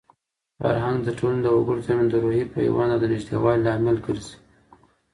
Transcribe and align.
فرهنګ 0.59 0.97
د 1.03 1.09
ټولنې 1.17 1.41
د 1.43 1.47
وګړو 1.57 1.85
ترمنځ 1.87 2.09
د 2.11 2.15
روحي 2.23 2.43
پیوند 2.53 2.89
او 2.93 2.99
د 3.01 3.05
نږدېوالي 3.13 3.61
لامل 3.65 3.97
ګرځي. 4.05 4.35